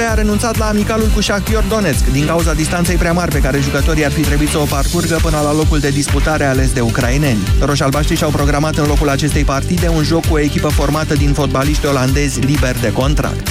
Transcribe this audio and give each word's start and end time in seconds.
a 0.00 0.14
renunțat 0.14 0.56
la 0.56 0.68
amicalul 0.68 1.08
cu 1.14 1.20
Shakhtar 1.20 1.64
Donetsk 1.68 2.10
din 2.10 2.26
cauza 2.26 2.54
distanței 2.54 2.96
prea 2.96 3.12
mari 3.12 3.32
pe 3.32 3.40
care 3.40 3.60
jucătorii 3.60 4.04
ar 4.04 4.10
fi 4.10 4.20
trebuit 4.20 4.48
să 4.48 4.58
o 4.58 4.64
parcurgă 4.64 5.18
până 5.22 5.40
la 5.40 5.52
locul 5.52 5.78
de 5.78 5.88
disputare 5.88 6.44
ales 6.44 6.72
de 6.72 6.80
ucraineni. 6.80 7.38
Roșalbaștrii 7.60 8.16
și-au 8.16 8.30
programat 8.30 8.76
în 8.76 8.86
locul 8.86 9.08
acestei 9.08 9.44
partide 9.44 9.88
un 9.88 10.02
joc 10.02 10.26
cu 10.26 10.34
o 10.34 10.38
echipă 10.38 10.68
formată 10.68 11.14
din 11.14 11.32
fotbaliști 11.32 11.86
olandezi 11.86 12.40
liberi 12.40 12.80
de 12.80 12.92
contract. 12.92 13.48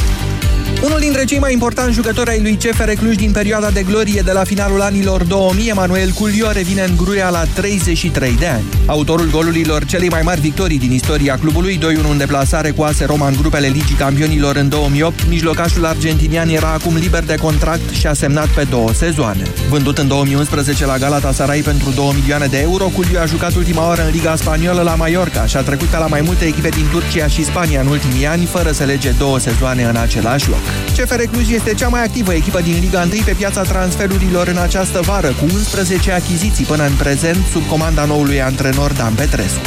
Unul 0.83 0.99
dintre 0.99 1.23
cei 1.23 1.39
mai 1.39 1.53
importanti 1.53 1.93
jucători 1.93 2.29
ai 2.29 2.41
lui 2.41 2.55
CFR 2.55 2.91
Cluj 2.91 3.15
din 3.15 3.31
perioada 3.31 3.69
de 3.69 3.83
glorie 3.83 4.21
de 4.25 4.31
la 4.31 4.43
finalul 4.43 4.81
anilor 4.81 5.23
2000, 5.23 5.69
Emanuel 5.69 6.09
Culio, 6.09 6.51
revine 6.51 6.81
în 6.81 6.95
Gruia 6.95 7.29
la 7.29 7.43
33 7.53 8.35
de 8.39 8.47
ani. 8.47 8.63
Autorul 8.85 9.29
golurilor 9.29 9.85
celei 9.85 10.09
mai 10.09 10.21
mari 10.21 10.41
victorii 10.41 10.79
din 10.79 10.91
istoria 10.91 11.37
clubului, 11.37 11.79
2-1 11.79 12.09
în 12.09 12.17
deplasare 12.17 12.71
cu 12.71 12.81
ASE 12.81 13.05
Roma 13.05 13.27
în 13.27 13.35
grupele 13.41 13.67
Ligii 13.67 13.95
Campionilor 13.95 14.55
în 14.55 14.69
2008, 14.69 15.27
mijlocașul 15.27 15.85
argentinian 15.85 16.49
era 16.49 16.71
acum 16.71 16.95
liber 16.95 17.23
de 17.23 17.35
contract 17.35 17.89
și 17.89 18.07
a 18.07 18.13
semnat 18.13 18.47
pe 18.47 18.63
două 18.69 18.93
sezoane. 18.93 19.43
Vândut 19.69 19.97
în 19.97 20.07
2011 20.07 20.85
la 20.85 20.97
Galatasaray 20.97 21.59
pentru 21.59 21.91
2 21.95 22.11
milioane 22.15 22.45
de 22.45 22.59
euro, 22.59 22.85
Culio 22.85 23.19
a 23.19 23.25
jucat 23.25 23.55
ultima 23.55 23.87
oară 23.87 24.01
în 24.01 24.11
Liga 24.11 24.35
Spaniolă 24.35 24.81
la 24.81 24.95
Mallorca 24.95 25.45
și 25.45 25.57
a 25.57 25.61
trecut 25.61 25.89
ca 25.89 25.97
la 25.99 26.07
mai 26.07 26.21
multe 26.21 26.45
echipe 26.45 26.69
din 26.69 26.87
Turcia 26.91 27.27
și 27.27 27.45
Spania 27.45 27.81
în 27.81 27.87
ultimii 27.87 28.25
ani, 28.25 28.45
fără 28.45 28.71
să 28.71 28.83
lege 28.83 29.09
două 29.09 29.39
sezoane 29.39 29.83
în 29.83 29.95
același 29.95 30.49
loc. 30.49 30.72
CFR 30.97 31.21
Cluj 31.31 31.51
este 31.51 31.73
cea 31.73 31.87
mai 31.87 32.03
activă 32.03 32.33
echipă 32.33 32.61
din 32.61 32.77
Liga 32.79 33.01
1 33.01 33.09
pe 33.25 33.33
piața 33.37 33.61
transferurilor 33.61 34.47
în 34.47 34.57
această 34.57 34.99
vară, 35.01 35.27
cu 35.27 35.43
11 35.53 36.11
achiziții 36.11 36.65
până 36.65 36.85
în 36.85 36.93
prezent, 36.93 37.45
sub 37.51 37.67
comanda 37.67 38.05
noului 38.05 38.41
antrenor 38.41 38.91
Dan 38.91 39.13
Petrescu. 39.13 39.61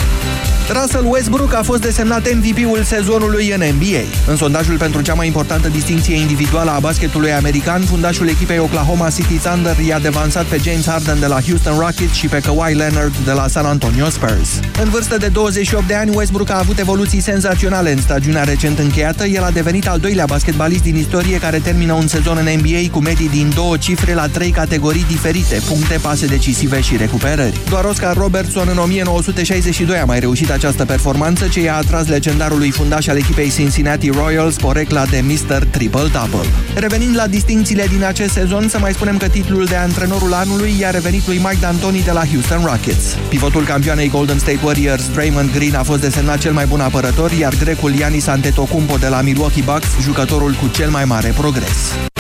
Russell 0.68 1.06
Westbrook 1.10 1.54
a 1.54 1.62
fost 1.62 1.80
desemnat 1.80 2.28
MVP-ul 2.34 2.82
sezonului 2.82 3.50
în 3.50 3.62
NBA. 3.74 4.30
În 4.30 4.36
sondajul 4.36 4.76
pentru 4.76 5.00
cea 5.00 5.14
mai 5.14 5.26
importantă 5.26 5.68
distinție 5.68 6.16
individuală 6.16 6.70
a 6.70 6.78
basketului 6.78 7.32
american, 7.32 7.80
fundașul 7.80 8.28
echipei 8.28 8.58
Oklahoma 8.58 9.10
City 9.10 9.34
Thunder 9.34 9.78
i-a 9.78 9.98
devansat 9.98 10.44
pe 10.44 10.60
James 10.62 10.86
Harden 10.86 11.20
de 11.20 11.26
la 11.26 11.40
Houston 11.40 11.78
Rockets 11.78 12.12
și 12.12 12.26
pe 12.26 12.40
Kawhi 12.40 12.74
Leonard 12.74 13.16
de 13.24 13.32
la 13.32 13.48
San 13.48 13.64
Antonio 13.64 14.08
Spurs. 14.08 14.60
În 14.82 14.88
vârstă 14.88 15.16
de 15.16 15.26
28 15.26 15.86
de 15.86 15.94
ani, 15.94 16.14
Westbrook 16.14 16.50
a 16.50 16.58
avut 16.58 16.78
evoluții 16.78 17.20
senzaționale 17.20 17.92
în 17.92 18.00
stagiunea 18.00 18.44
recent 18.44 18.78
încheiată. 18.78 19.24
El 19.24 19.42
a 19.42 19.50
devenit 19.50 19.88
al 19.88 19.98
doilea 19.98 20.24
basketbalist 20.24 20.82
din 20.82 20.96
istorie 20.96 21.38
care 21.38 21.58
termină 21.58 21.92
un 21.92 22.06
sezon 22.06 22.36
în 22.36 22.60
NBA 22.60 22.90
cu 22.90 23.00
medii 23.00 23.28
din 23.28 23.52
două 23.54 23.76
cifre 23.76 24.14
la 24.14 24.26
trei 24.26 24.50
categorii 24.50 25.04
diferite, 25.08 25.60
puncte, 25.68 25.98
pase 26.02 26.26
decisive 26.26 26.80
și 26.80 26.96
recuperări. 26.96 27.60
Doar 27.68 27.84
Oscar 27.84 28.16
Robertson 28.16 28.68
în 28.70 28.78
1962 28.78 29.98
a 29.98 30.04
mai 30.04 30.20
reușit 30.20 30.50
această 30.56 30.84
performanță 30.84 31.46
ce 31.46 31.60
i-a 31.60 31.76
atras 31.76 32.06
legendarului 32.06 32.70
fundaș 32.70 33.06
al 33.06 33.16
echipei 33.16 33.50
Cincinnati 33.50 34.10
Royals 34.10 34.56
porecla 34.56 35.04
de 35.04 35.24
Mr. 35.24 35.64
Triple-Double. 35.64 36.48
Revenind 36.74 37.16
la 37.16 37.26
distințiile 37.26 37.86
din 37.86 38.04
acest 38.04 38.32
sezon, 38.32 38.68
să 38.68 38.78
mai 38.78 38.92
spunem 38.92 39.16
că 39.16 39.28
titlul 39.28 39.64
de 39.64 39.76
antrenorul 39.76 40.32
anului 40.32 40.74
i-a 40.80 40.90
revenit 40.90 41.26
lui 41.26 41.36
Mike 41.36 41.58
D'Antoni 41.60 42.04
de 42.04 42.10
la 42.10 42.24
Houston 42.24 42.64
Rockets. 42.64 43.16
Pivotul 43.28 43.64
campioanei 43.64 44.08
Golden 44.08 44.38
State 44.38 44.60
Warriors, 44.64 45.10
Draymond 45.12 45.52
Green, 45.52 45.74
a 45.74 45.82
fost 45.82 46.00
desemnat 46.00 46.38
cel 46.38 46.52
mai 46.52 46.66
bun 46.66 46.80
apărător, 46.80 47.30
iar 47.30 47.54
grecul 47.54 47.94
Giannis 47.96 48.26
Antetokounmpo 48.26 48.96
de 48.96 49.08
la 49.08 49.20
Milwaukee 49.20 49.62
Bucks, 49.62 49.88
jucătorul 50.02 50.52
cu 50.52 50.68
cel 50.68 50.90
mai 50.90 51.04
mare 51.04 51.34
progres. 51.36 52.15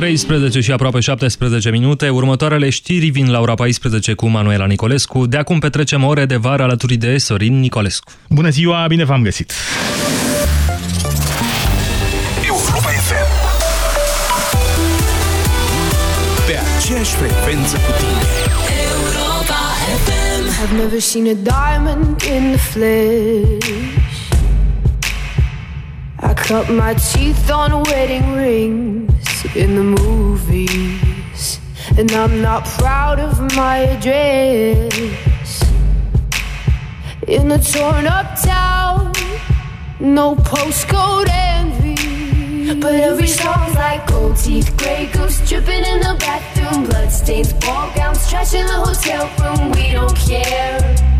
13 0.00 0.60
și 0.60 0.72
aproape 0.72 1.00
17 1.00 1.70
minute. 1.70 2.08
Următoarele 2.08 2.70
știri 2.70 3.08
vin 3.08 3.30
la 3.30 3.40
ora 3.40 3.54
14 3.54 4.12
cu 4.12 4.26
Manuela 4.26 4.66
Nicolescu. 4.66 5.26
De 5.26 5.36
acum 5.36 5.58
petrecem 5.58 6.04
ore 6.04 6.26
de 6.26 6.36
vară 6.36 6.62
alături 6.62 6.96
de 6.96 7.18
Sorin 7.18 7.58
Nicolescu. 7.58 8.12
Bună 8.28 8.48
ziua, 8.48 8.84
bine 8.88 9.04
v-am 9.04 9.22
găsit! 9.22 9.52
Europa 12.46 12.88
FM 12.88 13.30
Pe 16.46 16.58
aceeași 16.76 17.10
frecvență 17.10 17.76
cu 17.76 17.92
tine 17.98 18.22
Europa 18.94 19.60
FM 20.04 20.42
I've 20.62 20.76
never 20.82 21.00
seen 21.00 21.26
a 21.26 21.36
diamond 21.52 22.22
in 22.36 22.50
the 22.50 22.58
flesh 22.58 23.98
I 26.22 26.32
cut 26.48 26.68
my 26.68 26.94
teeth 27.12 27.50
on 27.52 27.82
wedding 27.90 28.26
rings 28.36 29.19
in 29.56 29.74
the 29.74 30.02
movies. 30.02 31.60
And 31.96 32.10
I'm 32.12 32.40
not 32.42 32.64
proud 32.64 33.18
of 33.18 33.40
my 33.56 33.78
address. 33.78 35.62
In 37.26 37.50
a 37.50 37.58
torn 37.58 38.06
up 38.06 38.40
town, 38.40 39.12
no 39.98 40.34
postcode 40.36 41.28
envy. 41.30 42.80
But 42.80 42.94
every 42.94 43.26
song's 43.26 43.74
like 43.74 44.06
gold 44.06 44.36
teeth, 44.36 44.76
grey 44.76 45.10
goose 45.12 45.48
dripping 45.48 45.84
in 45.84 46.00
the 46.00 46.16
bathroom, 46.18 46.84
bloodstains, 46.84 47.52
ball 47.54 47.90
gowns, 47.94 48.28
trash 48.28 48.54
in 48.54 48.66
the 48.66 48.72
hotel 48.72 49.28
room. 49.40 49.72
We 49.72 49.92
don't 49.92 50.16
care. 50.16 51.19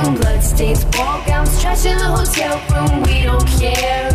bathroom, 0.00 0.20
bloodstains, 0.20 0.84
ball 0.86 1.24
gowns, 1.26 1.60
trash 1.60 1.84
in 1.84 1.98
the 1.98 2.04
hotel 2.04 2.60
room. 2.70 3.02
We 3.02 3.22
don't 3.22 3.46
care. 3.46 4.10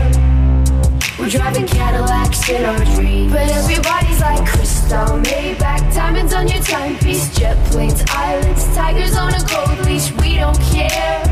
We're 1.17 1.29
driving 1.29 1.67
Cadillacs 1.67 2.49
in 2.49 2.65
our 2.65 2.85
dreams. 2.95 3.31
But 3.31 3.49
everybody's 3.49 4.19
like 4.19 4.47
crystal, 4.47 5.19
Maybach, 5.21 5.93
diamonds 5.93 6.33
on 6.33 6.47
your 6.47 6.61
timepiece, 6.61 7.33
jet 7.35 7.57
planes, 7.67 8.03
islands, 8.09 8.63
tigers 8.75 9.15
on 9.15 9.33
a 9.33 9.43
gold 9.47 9.85
leash. 9.85 10.11
We 10.13 10.35
don't 10.35 10.59
care. 10.61 11.23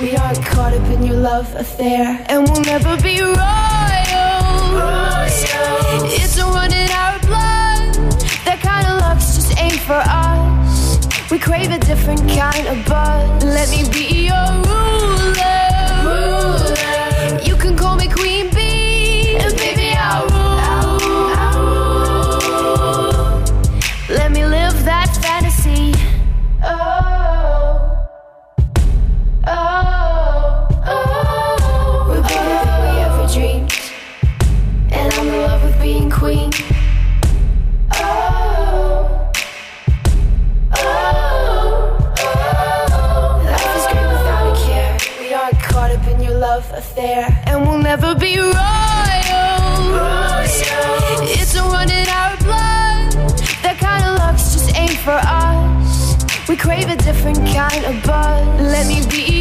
We 0.00 0.16
aren't 0.16 0.44
caught 0.44 0.74
up 0.74 0.86
in 0.90 1.04
your 1.04 1.16
love 1.16 1.54
affair, 1.54 2.24
and 2.28 2.48
we'll 2.48 2.62
never 2.62 3.00
be 3.00 3.20
royals. 3.20 3.75
We 11.28 11.40
crave 11.40 11.72
a 11.72 11.78
different 11.78 12.20
kind 12.28 12.68
of 12.68 12.84
buzz. 12.84 13.42
Let 13.42 13.68
me 13.70 13.82
be 13.90 14.26
your 14.26 14.62
ruler. 14.62 14.95
never 48.00 48.14
be 48.18 48.36
royals. 48.38 48.52
royals. 49.96 50.60
It's 51.40 51.54
a 51.54 51.64
in 51.98 52.08
our 52.08 52.36
blood. 52.44 53.12
That 53.62 53.76
kind 53.80 54.04
of 54.04 54.18
luck's 54.18 54.52
just 54.52 54.76
ain't 54.76 54.98
for 54.98 55.18
us. 55.22 56.48
We 56.48 56.56
crave 56.56 56.88
a 56.90 56.96
different 56.96 57.38
kind 57.38 57.84
of 57.86 58.02
buzz. 58.04 58.60
Let 58.60 58.86
me 58.86 59.06
be 59.08 59.35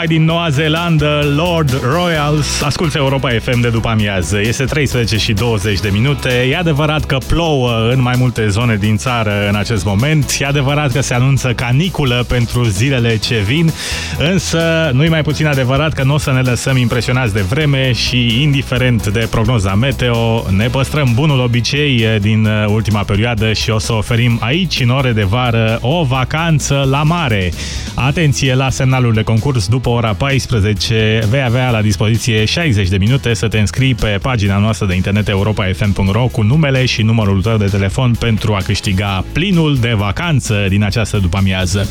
Tocmai 0.00 0.18
din 0.18 0.26
Noua 0.28 0.48
Zeelandă, 0.48 1.32
Lord 1.36 1.80
Royals. 1.82 2.62
Asculți 2.62 2.96
Europa 2.96 3.28
FM 3.40 3.60
de 3.60 3.68
după 3.68 3.88
amiază. 3.88 4.40
Este 4.40 4.64
13 4.64 5.16
și 5.16 5.32
20 5.32 5.80
de 5.80 5.88
minute. 5.92 6.46
E 6.50 6.56
adevărat 6.56 7.04
că 7.04 7.18
plouă 7.26 7.90
în 7.92 8.02
mai 8.02 8.14
multe 8.18 8.48
zone 8.48 8.76
din 8.76 8.96
țară 8.96 9.32
în 9.48 9.54
acest 9.54 9.84
moment. 9.84 10.36
E 10.40 10.46
adevărat 10.46 10.92
că 10.92 11.00
se 11.00 11.14
anunță 11.14 11.52
caniculă 11.52 12.24
pentru 12.28 12.64
zilele 12.64 13.16
ce 13.16 13.42
vin. 13.46 13.72
Însă 14.18 14.90
nu 14.92 15.04
e 15.04 15.08
mai 15.08 15.22
puțin 15.22 15.46
adevărat 15.46 15.92
că 15.92 16.02
nu 16.02 16.14
o 16.14 16.18
să 16.18 16.32
ne 16.32 16.40
lăsăm 16.40 16.76
impresionați 16.76 17.32
de 17.32 17.40
vreme 17.40 17.92
și 17.92 18.42
indiferent 18.42 19.06
de 19.06 19.26
prognoza 19.30 19.74
meteo, 19.74 20.46
ne 20.56 20.66
păstrăm 20.66 21.10
bunul 21.14 21.40
obicei 21.40 22.06
din 22.20 22.48
ultima 22.66 23.02
perioadă 23.02 23.52
și 23.52 23.70
o 23.70 23.78
să 23.78 23.92
oferim 23.92 24.38
aici, 24.42 24.80
în 24.80 24.88
ore 24.88 25.12
de 25.12 25.22
vară, 25.22 25.78
o 25.80 26.04
vacanță 26.04 26.86
la 26.90 27.02
mare. 27.02 27.52
Atenție 27.94 28.54
la 28.54 28.70
semnalul 28.70 29.12
de 29.12 29.22
concurs 29.22 29.66
după 29.68 29.88
ora 29.90 30.12
14 30.12 31.20
vei 31.30 31.42
avea 31.42 31.70
la 31.70 31.82
dispoziție 31.82 32.44
60 32.44 32.88
de 32.88 32.96
minute 32.96 33.34
să 33.34 33.48
te 33.48 33.58
înscrii 33.58 33.94
pe 33.94 34.18
pagina 34.22 34.58
noastră 34.58 34.86
de 34.86 34.94
internet 34.94 35.28
europa.fm.ro 35.28 36.26
cu 36.26 36.42
numele 36.42 36.84
și 36.84 37.02
numărul 37.02 37.42
tău 37.42 37.56
de 37.56 37.64
telefon 37.64 38.14
pentru 38.18 38.54
a 38.54 38.60
câștiga 38.64 39.24
plinul 39.32 39.76
de 39.76 39.92
vacanță 39.96 40.66
din 40.68 40.84
această 40.84 41.18
după-amiază. 41.18 41.88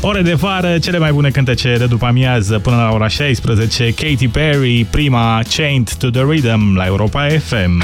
Ore 0.00 0.22
de 0.22 0.34
vară, 0.34 0.78
cele 0.78 0.98
mai 0.98 1.12
bune 1.12 1.30
cântece 1.30 1.74
de 1.78 1.86
după-amiază 1.86 2.58
până 2.58 2.76
la 2.76 2.90
ora 2.92 3.08
16, 3.08 3.94
Katy 3.94 4.28
Perry, 4.28 4.86
prima 4.90 5.42
Chained 5.56 5.92
to 5.98 6.10
the 6.10 6.22
Rhythm 6.22 6.76
la 6.76 6.84
Europa 6.84 7.26
FM. 7.28 7.82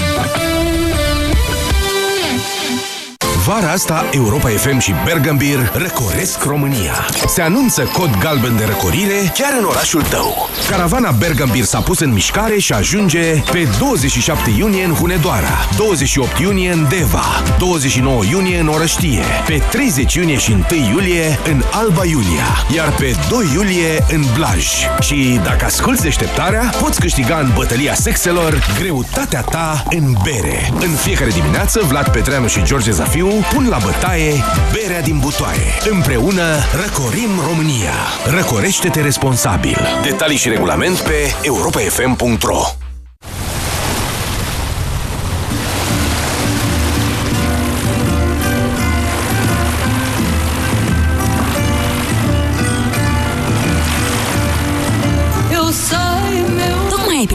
Vara 3.48 3.70
asta, 3.70 4.04
Europa 4.10 4.48
FM 4.48 4.78
și 4.78 4.94
Bergambir 5.04 5.72
răcoresc 5.74 6.42
România. 6.44 7.06
Se 7.26 7.42
anunță 7.42 7.82
cod 7.82 8.18
galben 8.18 8.56
de 8.56 8.64
răcorire 8.64 9.32
chiar 9.34 9.52
în 9.58 9.64
orașul 9.64 10.02
tău. 10.02 10.48
Caravana 10.70 11.10
Bergambir 11.10 11.64
s-a 11.64 11.80
pus 11.80 11.98
în 11.98 12.12
mișcare 12.12 12.58
și 12.58 12.72
ajunge 12.72 13.42
pe 13.52 13.68
27 13.78 14.50
iunie 14.50 14.84
în 14.84 14.94
Hunedoara, 14.94 15.68
28 15.76 16.38
iunie 16.38 16.72
în 16.72 16.86
Deva, 16.88 17.24
29 17.58 18.24
iunie 18.24 18.60
în 18.60 18.68
Orăștie, 18.68 19.22
pe 19.46 19.62
30 19.70 20.14
iunie 20.14 20.38
și 20.38 20.52
1 20.52 20.64
iulie 20.90 21.38
în 21.44 21.62
Alba 21.72 22.04
Iulia, 22.04 22.46
iar 22.74 22.92
pe 22.92 23.16
2 23.28 23.44
iulie 23.54 24.04
în 24.10 24.24
Blaj. 24.34 24.66
Și 25.00 25.40
dacă 25.44 25.64
asculti 25.64 26.02
deșteptarea, 26.02 26.72
poți 26.80 27.00
câștiga 27.00 27.38
în 27.38 27.50
bătălia 27.54 27.94
sexelor 27.94 28.58
greutatea 28.78 29.40
ta 29.40 29.82
în 29.90 30.16
bere. 30.22 30.72
În 30.80 30.90
fiecare 30.90 31.30
dimineață, 31.30 31.80
Vlad 31.86 32.08
Petreanu 32.08 32.46
și 32.46 32.62
George 32.62 32.90
Zafiu 32.90 33.37
pun 33.52 33.68
la 33.68 33.78
bătaie 33.84 34.32
berea 34.72 35.00
din 35.00 35.18
butoaie. 35.18 35.72
Împreună 35.90 36.42
răcorim 36.72 37.30
România. 37.48 37.94
Răcorește-te 38.26 39.00
responsabil. 39.00 39.78
Detalii 40.02 40.36
și 40.36 40.48
regulament 40.48 40.98
pe 40.98 41.34
europafm.ro 41.42 42.87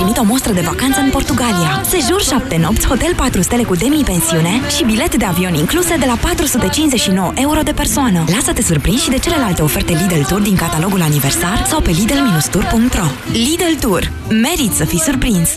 primit 0.03 0.21
o 0.21 0.31
mostră 0.31 0.53
de 0.53 0.61
vacanță 0.61 0.99
în 0.99 1.09
Portugalia. 1.09 1.81
Sejur 1.85 2.21
7 2.21 2.57
nopți, 2.57 2.87
hotel 2.87 3.15
4 3.15 3.41
stele 3.41 3.63
cu 3.63 3.75
demi-pensiune 3.75 4.61
și 4.75 4.85
bilete 4.85 5.17
de 5.17 5.25
avion 5.25 5.53
incluse 5.53 5.95
de 5.97 6.05
la 6.05 6.15
459 6.21 7.31
euro 7.35 7.61
de 7.61 7.71
persoană. 7.71 8.23
Lasă-te 8.27 8.61
surprins 8.61 9.01
și 9.01 9.09
de 9.09 9.17
celelalte 9.17 9.61
oferte 9.61 9.93
Lidl 9.93 10.27
Tour 10.27 10.41
din 10.41 10.55
catalogul 10.55 11.01
aniversar 11.01 11.65
sau 11.65 11.81
pe 11.81 11.89
lidl-tour.ro 11.89 13.07
Lidl 13.31 13.79
Tour. 13.79 14.11
Merit 14.29 14.71
să 14.73 14.85
fii 14.85 14.99
surprins! 14.99 15.49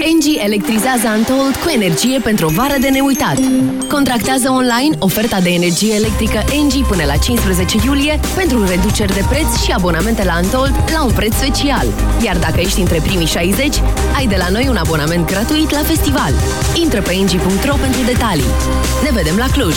Engie 0.00 0.42
electrizează 0.44 1.06
Antold 1.06 1.56
cu 1.56 1.68
energie 1.68 2.18
pentru 2.18 2.46
o 2.46 2.48
vară 2.48 2.74
de 2.80 2.88
neuitat. 2.88 3.38
Contractează 3.88 4.50
online 4.50 4.96
oferta 4.98 5.40
de 5.40 5.50
energie 5.50 5.94
electrică 5.94 6.44
Engie 6.58 6.84
până 6.88 7.04
la 7.04 7.16
15 7.16 7.76
iulie 7.84 8.20
pentru 8.36 8.66
reduceri 8.66 9.14
de 9.14 9.24
preț 9.28 9.62
și 9.64 9.72
abonamente 9.72 10.24
la 10.24 10.32
Antold 10.32 10.74
la 10.92 11.04
un 11.04 11.12
preț 11.12 11.34
special. 11.34 11.86
Iar 12.24 12.36
dacă 12.36 12.60
ești 12.60 12.80
între 12.80 13.00
primii 13.02 13.26
60, 13.26 13.76
ai 14.16 14.26
de 14.26 14.36
la 14.38 14.48
noi 14.48 14.66
un 14.68 14.76
abonament 14.76 15.26
gratuit 15.26 15.70
la 15.70 15.82
festival. 15.82 16.32
Intră 16.74 17.00
pe 17.00 17.12
engie.ro 17.12 17.74
pentru 17.74 18.00
detalii. 18.06 18.52
Ne 19.02 19.10
vedem 19.12 19.36
la 19.36 19.46
Cluj! 19.52 19.76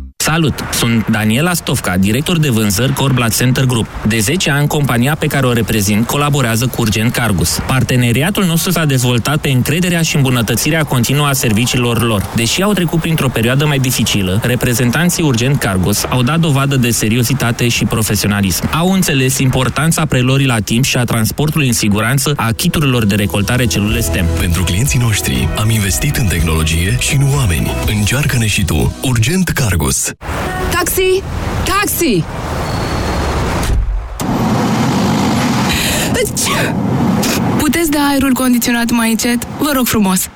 Salut! 0.21 0.63
Sunt 0.73 1.07
Daniela 1.07 1.53
Stofca, 1.53 1.97
director 1.97 2.39
de 2.39 2.49
vânzări 2.49 2.93
Corblat 2.93 3.35
Center 3.35 3.65
Group. 3.65 3.87
De 4.07 4.19
10 4.19 4.49
ani, 4.49 4.67
compania 4.67 5.15
pe 5.15 5.27
care 5.27 5.45
o 5.45 5.53
reprezint 5.53 6.07
colaborează 6.07 6.67
cu 6.67 6.81
Urgent 6.81 7.11
Cargus. 7.11 7.59
Parteneriatul 7.67 8.45
nostru 8.45 8.71
s-a 8.71 8.85
dezvoltat 8.85 9.37
pe 9.37 9.49
încrederea 9.49 10.01
și 10.01 10.15
îmbunătățirea 10.15 10.83
continuă 10.83 11.27
a 11.27 11.33
serviciilor 11.33 12.03
lor. 12.03 12.29
Deși 12.35 12.61
au 12.61 12.73
trecut 12.73 12.99
printr-o 12.99 13.29
perioadă 13.29 13.65
mai 13.65 13.79
dificilă, 13.79 14.39
reprezentanții 14.43 15.23
Urgent 15.23 15.59
Cargus 15.59 16.03
au 16.09 16.23
dat 16.23 16.39
dovadă 16.39 16.75
de 16.75 16.91
seriozitate 16.91 17.67
și 17.67 17.85
profesionalism. 17.85 18.69
Au 18.73 18.91
înțeles 18.91 19.37
importanța 19.37 20.05
prelorii 20.05 20.45
la 20.45 20.59
timp 20.59 20.83
și 20.83 20.97
a 20.97 21.03
transportului 21.03 21.67
în 21.67 21.73
siguranță 21.73 22.33
a 22.35 22.51
chiturilor 22.51 23.05
de 23.05 23.15
recoltare 23.15 23.65
celule 23.65 24.01
STEM. 24.01 24.25
Pentru 24.39 24.63
clienții 24.63 24.99
noștri 24.99 25.47
am 25.57 25.69
investit 25.69 26.15
în 26.15 26.25
tehnologie 26.25 26.97
și 26.99 27.15
în 27.15 27.33
oameni. 27.35 27.71
Încearcă-ne 27.87 28.47
și 28.47 28.65
tu. 28.65 28.95
Urgent 29.01 29.49
Cargus. 29.49 30.10
Taxi! 30.71 31.23
Taxi! 31.65 32.23
Puteți 37.57 37.89
da 37.91 37.99
aerul 38.09 38.33
condiționat 38.33 38.89
mai 38.91 39.09
încet? 39.09 39.47
Vă 39.59 39.71
rog 39.75 39.87
frumos! 39.87 40.29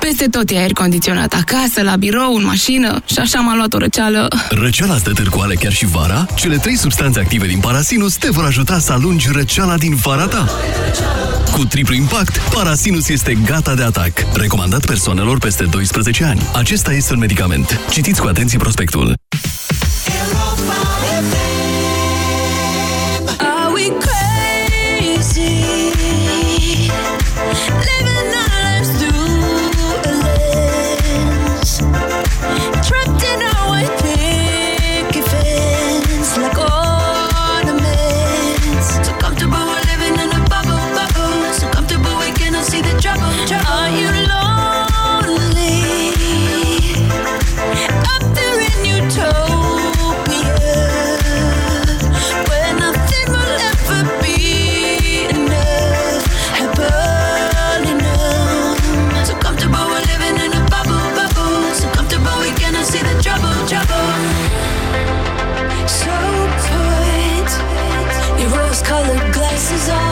Peste 0.00 0.26
tot 0.26 0.50
e 0.50 0.58
aer 0.58 0.72
condiționat, 0.72 1.34
acasă, 1.34 1.82
la 1.82 1.96
birou, 1.96 2.34
în 2.34 2.44
mașină 2.44 3.02
și 3.04 3.18
așa 3.18 3.40
m-a 3.40 3.54
luat 3.54 3.74
o 3.74 3.78
răceală. 3.78 4.28
Răceala 4.50 4.96
stă 4.96 5.12
târcoale 5.12 5.54
chiar 5.54 5.72
și 5.72 5.86
vara? 5.86 6.26
Cele 6.34 6.56
trei 6.56 6.76
substanțe 6.76 7.20
active 7.20 7.46
din 7.46 7.58
Parasinus 7.58 8.14
te 8.16 8.30
vor 8.30 8.44
ajuta 8.44 8.78
să 8.78 8.92
alungi 8.92 9.28
răceala 9.32 9.76
din 9.76 9.94
vara 9.94 10.26
ta. 10.26 10.48
Cu 11.52 11.64
triplu 11.64 11.94
impact, 11.94 12.38
Parasinus 12.54 13.08
este 13.08 13.38
gata 13.44 13.74
de 13.74 13.82
atac. 13.82 14.12
Recomandat 14.32 14.84
persoanelor 14.84 15.38
peste 15.38 15.64
12 15.64 16.24
ani. 16.24 16.42
Acesta 16.54 16.92
este 16.92 17.12
un 17.12 17.18
medicament. 17.18 17.80
Citiți 17.90 18.20
cu 18.20 18.26
atenție 18.26 18.58
prospectul. 18.58 19.14
is 69.70 69.88
all 69.90 70.07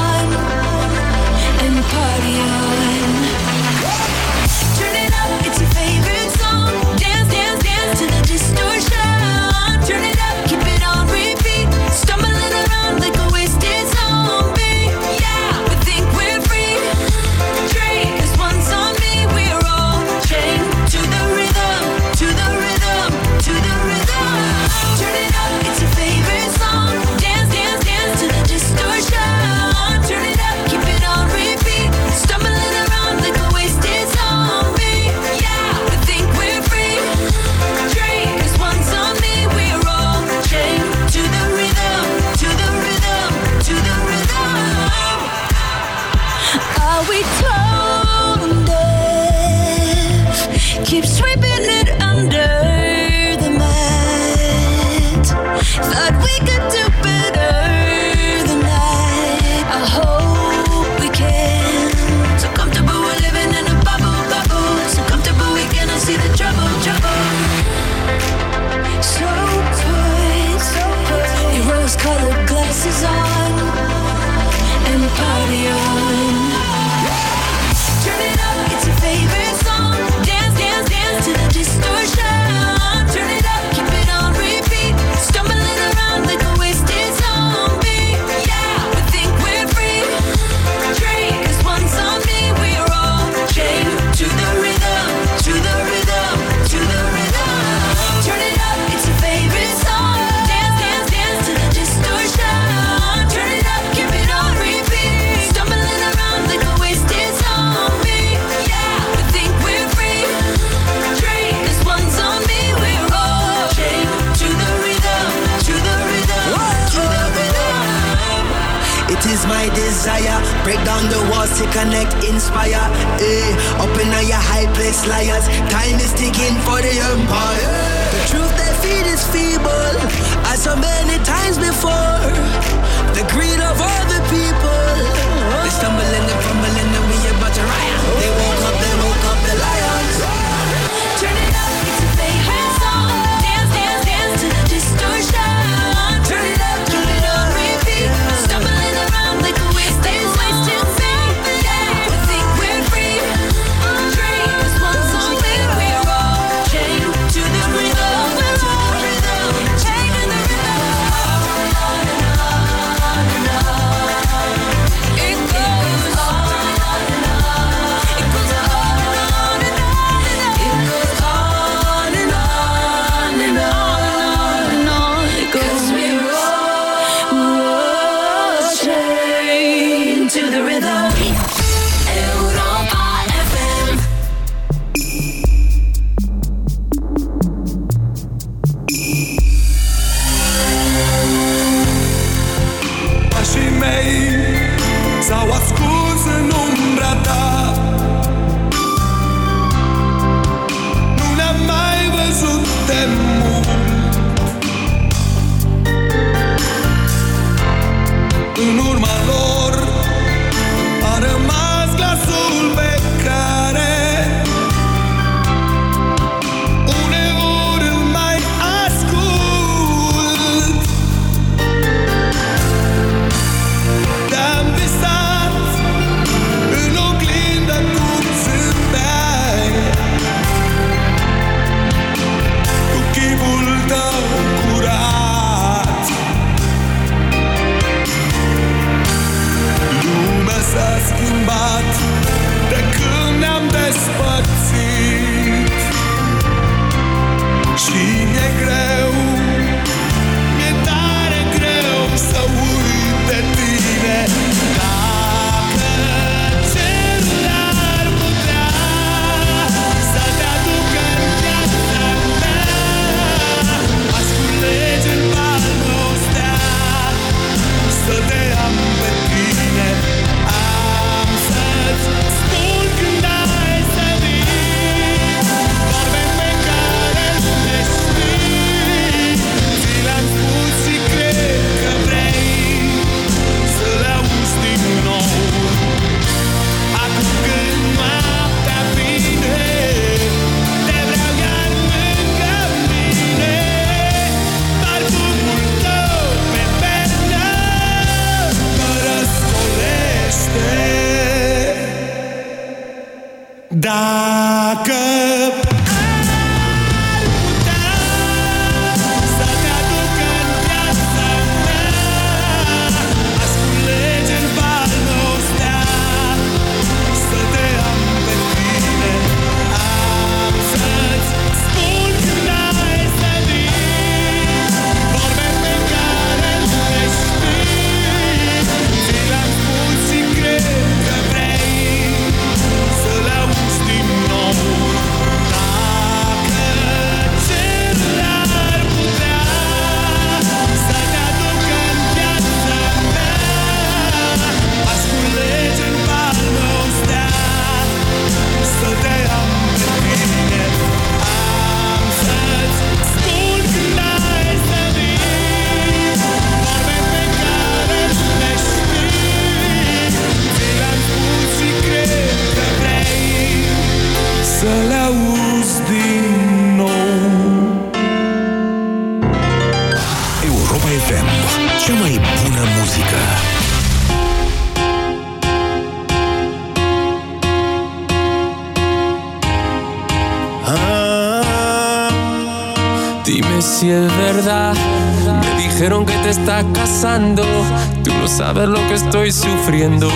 Tú 387.35 388.13
no 388.13 388.29
sabes 388.29 388.69
lo 388.69 388.79
que 388.89 388.95
estoy 388.95 389.33
sufriendo. 389.33 390.09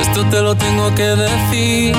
Esto 0.00 0.24
te 0.26 0.40
lo 0.42 0.54
tengo 0.54 0.94
que 0.94 1.04
decir. 1.04 1.96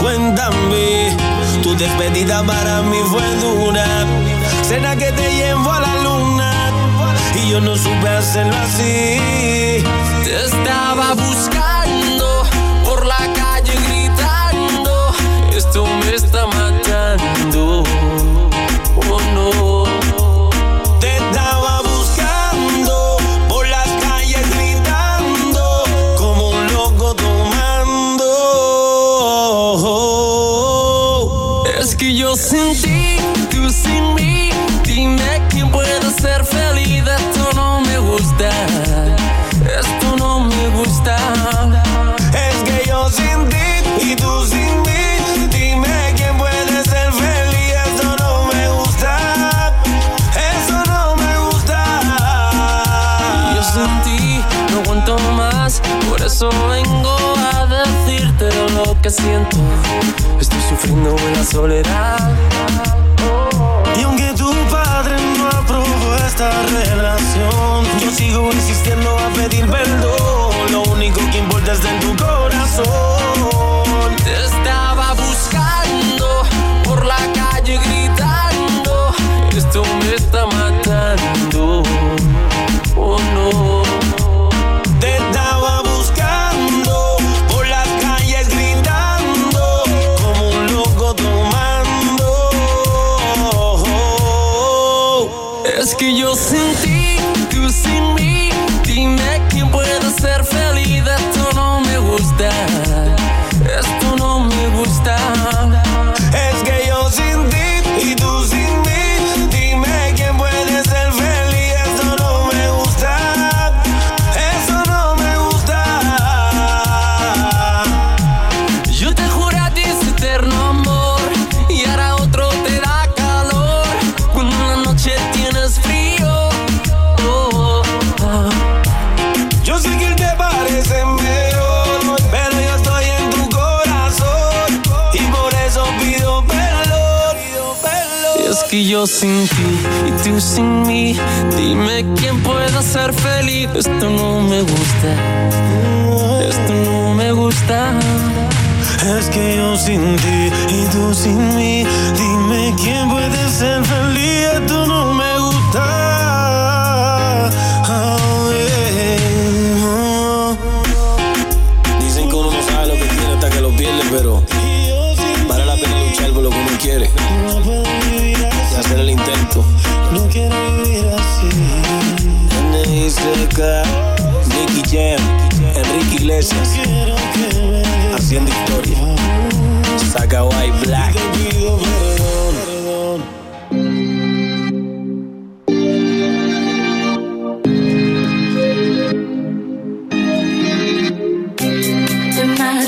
Cuéntame, 0.00 1.16
tu 1.62 1.74
despedida 1.76 2.42
para 2.44 2.82
mí 2.82 2.98
fue 3.10 3.22
dura. 3.36 3.86
Cena 4.62 4.94
que 4.96 5.10
te 5.12 5.34
llevo 5.34 5.70
a 5.70 5.80
la 5.80 5.94
luna. 6.02 6.52
Y 7.34 7.50
yo 7.50 7.60
no 7.60 7.76
supe 7.76 8.08
hacerlo 8.08 8.54
así. 8.62 9.82
Te 10.24 10.44
estaba 10.44 11.14
buscando 11.14 12.01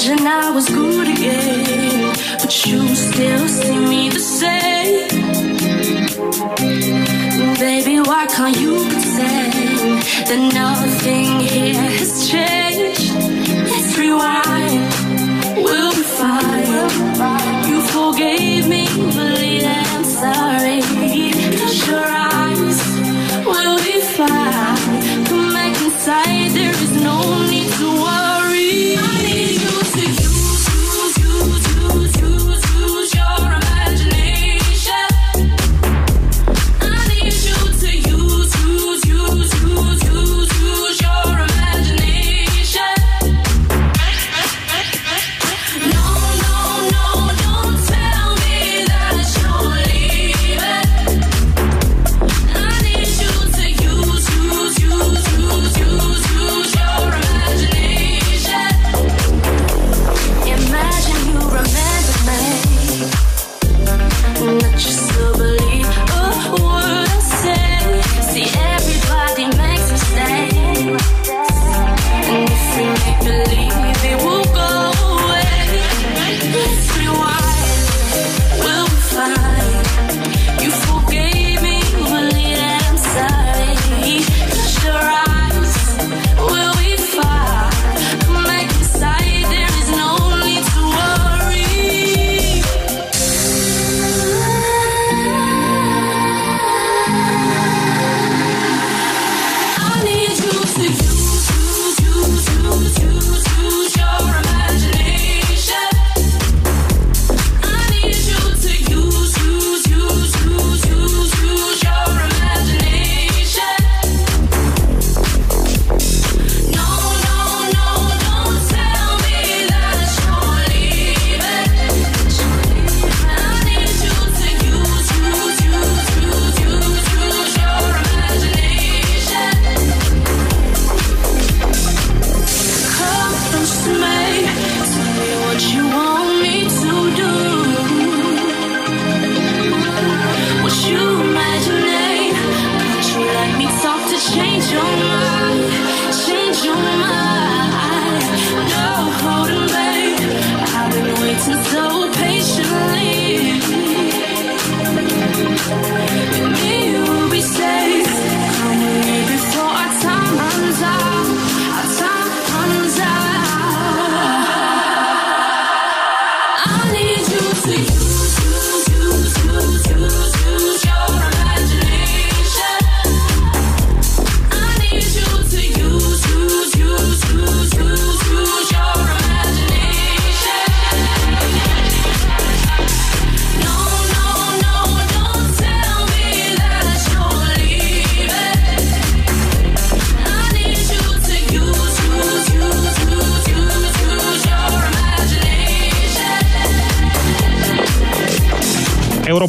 imagine 0.07 0.27
I 0.27 0.51
was 0.51 0.69
good 0.69 1.09
again, 1.09 2.12
but 2.40 2.67
you 2.67 2.95
still 2.95 3.49
see 3.49 3.79
me 3.79 4.11
the 4.11 4.19
same. 4.19 5.09
Baby, 7.59 8.01
why 8.01 8.27
can't 8.27 8.57
you 8.61 8.75
pretend 8.85 10.03
that 10.29 10.53
nothing 10.53 11.40
here 11.40 11.75
has 11.75 12.29
changed? 12.29 13.14
Let's 13.71 13.99
rewind, 13.99 15.64
we'll 15.64 15.95
be 15.95 16.03
fine. 16.21 17.69
You 17.69 17.81
forgave 17.95 18.69
me, 18.69 18.87
believe 18.88 19.64
I'm 19.64 20.05
sorry. 20.05 20.81
Close 20.83 21.87
your 21.87 22.05
eyes, 22.05 22.79
we'll 23.47 23.79
be 23.79 24.01
fine. 24.19 25.25
Come 25.27 25.53
back 25.53 25.83
inside. 25.83 26.34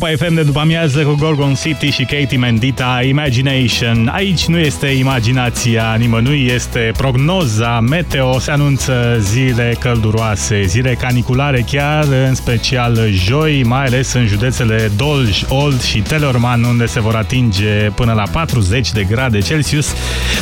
Europa 0.05 0.25
FM 0.25 0.33
de 0.33 0.41
după 0.41 0.59
amiază 0.59 0.99
cu 1.01 1.15
Gorgon 1.19 1.53
City 1.53 1.89
și 1.89 2.03
Katie 2.03 2.37
Mendita, 2.37 3.01
Imagination. 3.03 4.11
Aici 4.13 4.45
nu 4.45 4.57
este 4.57 4.87
imaginația 4.87 5.95
nimănui, 5.97 6.45
este 6.53 6.91
prognoza 6.97 7.79
meteo. 7.79 8.39
Se 8.39 8.51
anunță 8.51 9.17
zile 9.19 9.75
călduroase, 9.79 10.63
zile 10.65 10.93
caniculare 10.93 11.65
chiar, 11.71 12.05
în 12.27 12.35
special 12.35 12.99
joi, 13.11 13.63
mai 13.63 13.85
ales 13.85 14.13
în 14.13 14.27
județele 14.27 14.91
Dolj, 14.97 15.41
Old 15.47 15.81
și 15.81 15.99
Telorman, 15.99 16.63
unde 16.63 16.85
se 16.85 16.99
vor 16.99 17.15
atinge 17.15 17.89
până 17.95 18.13
la 18.13 18.23
40 18.31 18.91
de 18.91 19.03
grade 19.03 19.39
Celsius. 19.39 19.93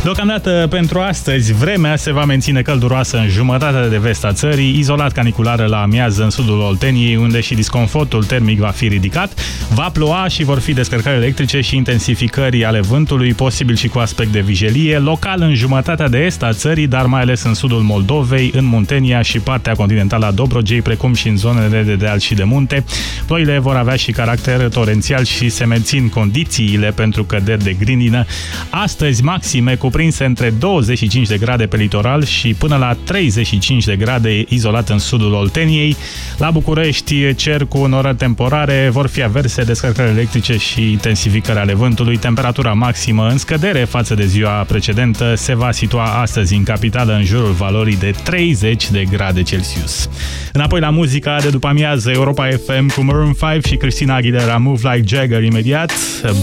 Deocamdată 0.04 0.68
pentru 0.70 1.00
astăzi, 1.00 1.54
vremea 1.54 1.96
se 1.96 2.12
va 2.12 2.26
menține 2.26 2.62
călduroasă 2.62 3.18
în 3.18 3.28
jumătatea 3.28 3.88
de 3.88 3.98
vest 3.98 4.26
a 4.26 4.34
țării, 4.34 4.78
izolat 4.78 5.12
caniculară 5.12 5.66
la 5.66 5.82
amiază 5.82 6.24
în 6.24 6.30
sudul 6.30 6.60
Olteniei, 6.60 7.16
unde 7.16 7.42
și 7.42 7.54
disconfortul 7.54 8.24
termic 8.24 8.60
va 8.60 8.70
fi 8.70 8.88
ridicat. 8.88 9.34
Va 9.74 9.90
ploua 9.94 10.28
și 10.28 10.44
vor 10.44 10.60
fi 10.60 10.74
descărcări 10.74 11.16
electrice 11.16 11.62
și 11.62 11.76
intensificări 11.76 12.66
ale 12.66 12.80
vântului, 12.80 13.34
posibil 13.34 13.76
și 13.76 13.88
cu 13.88 14.00
aspect 14.00 14.32
de 14.32 14.40
vijelie, 14.40 14.98
local 14.98 15.42
în 15.42 15.56
jumătatea 15.56 16.10
de 16.10 16.18
est 16.18 16.44
a 16.44 16.54
țării, 16.54 16.88
dar 16.88 17.06
mai 17.06 17.22
ales 17.22 17.44
în 17.44 17.54
sudul 17.54 17.82
Moldovei, 17.82 18.52
în 18.56 18.66
Muntenia 18.66 19.22
și 19.22 19.40
partea 19.40 19.74
continentală 19.74 20.26
a 20.26 20.32
Dobrogei, 20.32 20.82
precum 20.82 21.14
și 21.14 21.28
în 21.28 21.38
zonele 21.38 21.82
de 21.82 21.96
deal 21.96 22.20
și 22.20 22.34
de 22.34 22.44
munte. 22.44 22.84
Ploile 23.26 23.60
vor 23.60 23.76
avea 23.76 23.96
și 23.96 24.12
caracter 24.12 24.70
torențial 24.70 25.24
și 25.24 25.50
se 25.50 25.66
mențin 25.66 26.10
condițiile 26.10 26.92
pentru 26.92 27.24
căderi 27.24 27.64
de 27.64 27.74
grindină. 27.74 28.26
Astăzi, 28.70 29.24
maxime 29.24 29.76
cuprinse 29.76 30.26
între 30.26 30.50
25 30.50 31.28
de 31.28 31.38
grade 31.38 31.66
pe 31.66 31.78
litoral 31.78 32.26
și 32.26 32.54
până 32.54 32.76
la 32.76 32.98
35 33.04 33.86
de 33.86 33.96
grade 33.96 34.46
izolat 34.48 34.90
în 34.90 35.00
sudul 35.00 35.34
Olteniei. 35.34 35.96
La 36.38 36.52
București, 36.52 37.36
cer 37.36 37.66
cu 37.66 37.86
norări 37.86 38.16
temporare, 38.16 38.90
vor 38.92 39.08
fi 39.08 39.22
averse, 39.38 39.64
descărcări 39.64 40.10
electrice 40.10 40.58
și 40.58 40.92
intensificări 40.92 41.60
ale 41.60 41.74
vântului. 41.74 42.18
Temperatura 42.18 42.74
maximă 42.74 43.28
în 43.28 43.38
scădere 43.38 43.84
față 43.84 44.14
de 44.14 44.26
ziua 44.26 44.64
precedentă 44.68 45.34
se 45.36 45.56
va 45.56 45.72
situa 45.72 46.04
astăzi 46.04 46.56
în 46.56 46.64
capitală 46.64 47.14
în 47.14 47.24
jurul 47.24 47.52
valorii 47.52 47.98
de 47.98 48.14
30 48.24 48.92
de 48.92 49.06
grade 49.12 49.42
Celsius. 49.42 50.10
Înapoi 50.52 50.80
la 50.80 50.90
muzica 50.90 51.38
de 51.42 51.50
după 51.50 51.68
amiază 51.68 52.12
Europa 52.12 52.48
FM 52.66 52.94
cu 52.94 53.02
Maroon 53.02 53.34
5 53.52 53.66
și 53.66 53.76
Cristina 53.76 54.16
Aguilera 54.16 54.58
Move 54.58 54.94
Like 54.94 55.16
Jagger 55.16 55.44
imediat, 55.44 55.92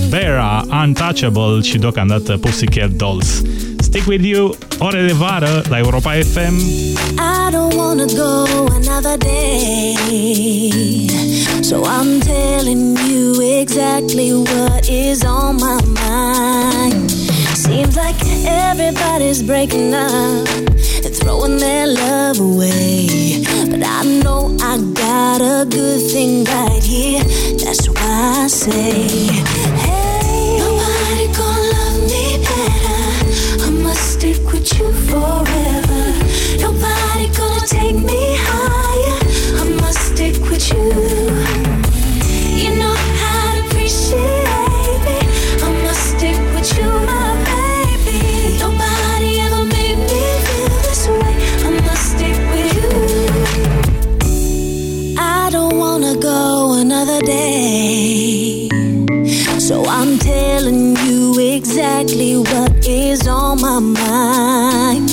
Bera, 0.09 0.65
Untouchable 0.85 1.61
și 1.63 1.79
deocamdată 1.79 2.37
Pussycat 2.37 2.91
Dolls. 2.91 3.43
Stick 3.91 4.07
with 4.07 4.25
you, 4.25 4.55
ore 4.79 5.07
de 5.07 5.13
vară 5.13 5.63
la 5.69 5.79
Europa 5.79 6.13
FM. 6.13 6.55
I 7.19 7.51
don't 7.51 7.75
wanna 7.75 8.05
go 8.07 8.45
another 8.81 9.17
day. 9.17 9.95
So 11.61 11.77
I'm 11.85 12.21
telling 12.21 12.97
you 13.09 13.61
exactly 13.61 14.33
what 14.33 14.89
is 14.89 15.25
on 15.25 15.57
my 15.57 15.81
mind. 16.03 17.11
Seems 17.55 17.95
like 18.05 18.19
everybody's 18.71 19.43
breaking 19.43 19.93
up 19.95 20.49
and 21.05 21.15
throwing 21.21 21.57
their 21.59 21.87
love 21.87 22.39
away. 22.51 23.43
But 23.71 23.83
I 23.99 24.01
know 24.23 24.41
I 24.71 24.73
got 25.05 25.41
a 25.57 25.65
good 25.79 26.01
thing 26.13 26.45
right 26.45 26.83
here. 26.95 27.25
That's 27.63 27.87
why 27.89 28.45
I 28.45 28.49
say, 28.49 29.09
Hey, 29.85 30.10
stick 34.01 34.41
with 34.53 34.67
you 34.79 34.93
forever. 35.09 36.03
Nobody 36.65 37.27
gonna 37.39 37.67
take 37.67 37.97
me 38.11 38.23
higher. 38.49 39.19
I 39.61 39.65
must 39.81 40.01
stick 40.13 40.37
with 40.51 40.65
you. 40.73 40.87
You 42.63 42.71
know 42.81 42.97
how 43.21 43.55
to 43.55 43.61
appreciate 43.67 44.99
me. 45.07 45.19
I 45.67 45.69
must 45.85 46.03
stick 46.13 46.39
with 46.55 46.71
you, 46.79 46.89
my 47.11 47.29
baby. 47.51 48.21
Nobody 48.65 49.31
ever 49.47 49.65
made 49.77 49.99
me 50.11 50.23
feel 50.47 50.75
this 50.87 51.03
way. 51.19 51.35
I 51.67 51.71
must 51.89 52.05
stick 52.13 52.39
with 52.53 52.73
you. 52.81 52.91
I 55.19 55.51
don't 55.51 55.77
wanna 55.79 56.15
go 56.17 56.73
another 56.85 57.21
day. 57.21 58.69
So 59.59 59.77
I'm 59.87 60.19
telling 60.19 60.97
you 61.07 61.10
exactly 61.61 62.37
what 62.39 62.73
is 62.87 63.29
on 63.29 63.61
my 63.61 63.79
mind. 63.79 65.11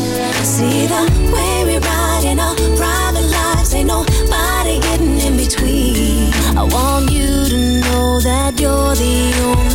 See 0.55 0.88
the 0.88 1.03
way 1.33 1.55
we 1.67 1.75
ride 1.77 2.23
in 2.23 2.39
our 2.39 2.55
private 2.77 3.27
lives, 3.38 3.73
ain't 3.73 3.88
nobody 3.88 4.79
getting 4.79 5.17
in 5.27 5.36
between. 5.36 6.31
I 6.57 6.63
want 6.63 7.12
you 7.12 7.27
to 7.53 7.60
know 7.81 8.21
that 8.21 8.57
you're 8.62 8.95
the 8.95 9.17
only 9.43 9.66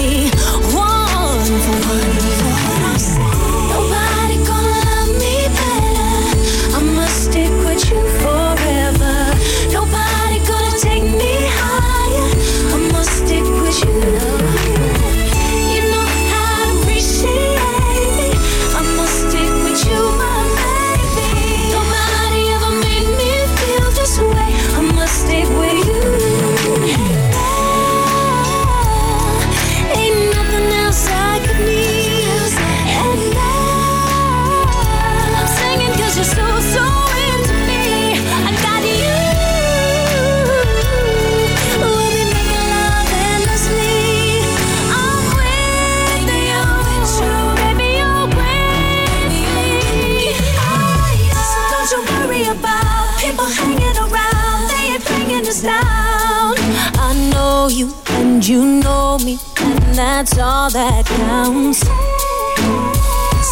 that's 60.23 60.39
all 60.39 60.71
that 60.71 61.05
counts. 61.05 61.81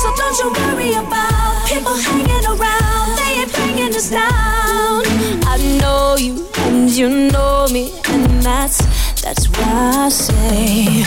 So 0.00 0.14
don't 0.14 0.38
you 0.38 0.52
worry 0.52 0.92
about 0.94 1.66
people 1.66 1.96
hanging 1.96 2.46
around. 2.46 3.18
They 3.18 3.42
ain't 3.42 3.52
bringing 3.52 3.92
us 3.92 4.11
down. 4.11 5.02
I 5.50 5.59
know 5.80 6.14
you 6.16 6.46
and 6.59 6.88
you 6.88 7.09
know 7.33 7.66
me, 7.72 7.92
and 8.11 8.40
that's 8.40 8.78
that's 9.20 9.48
why 9.48 10.06
I 10.06 10.09
say, 10.11 11.02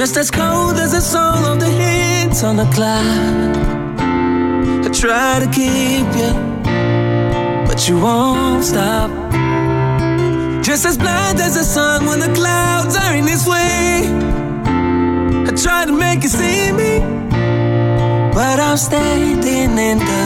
Just 0.00 0.16
as 0.16 0.30
cold 0.30 0.78
as 0.78 0.92
the 0.92 1.00
soul 1.02 1.44
of 1.52 1.60
the 1.60 1.68
hints 1.68 2.42
on 2.42 2.56
the 2.56 2.64
cloud. 2.72 3.56
I 4.86 4.88
try 4.88 5.40
to 5.44 5.48
keep 5.52 6.08
you, 6.20 6.32
but 7.68 7.86
you 7.86 8.00
won't 8.00 8.64
stop. 8.64 9.10
Just 10.64 10.86
as 10.86 10.96
blind 10.96 11.38
as 11.38 11.56
the 11.56 11.64
sun 11.64 12.06
when 12.06 12.18
the 12.18 12.32
clouds 12.32 12.96
are 12.96 13.14
in 13.14 13.28
its 13.28 13.46
way. 13.46 14.08
I 15.48 15.52
try 15.54 15.84
to 15.84 15.92
make 15.92 16.22
you 16.22 16.30
see 16.30 16.72
me, 16.72 17.00
but 18.32 18.58
I'm 18.58 18.78
standing 18.78 19.76
in 19.76 19.98
the 19.98 20.24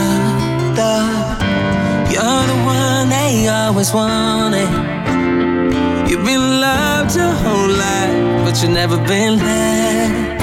dark. 0.77 1.43
You're 2.13 2.47
the 2.53 2.59
one 2.65 3.09
they 3.09 3.49
always 3.49 3.93
wanted. 3.93 4.71
You've 6.09 6.25
been 6.25 6.61
loved 6.61 7.17
your 7.17 7.33
whole 7.43 7.71
life, 7.71 8.14
but 8.55 8.63
you've 8.63 8.73
never 8.73 8.97
been 8.99 9.37
led. 9.39 10.41